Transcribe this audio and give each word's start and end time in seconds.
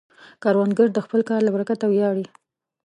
کروندګر 0.43 0.87
د 0.93 0.99
خپل 1.05 1.21
کار 1.29 1.39
له 1.43 1.51
برکته 1.55 1.85
ویاړي 1.87 2.25